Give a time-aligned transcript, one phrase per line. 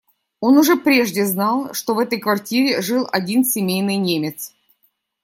[0.39, 4.51] Он уже прежде знал, что в этой квартире жил один семейный немец.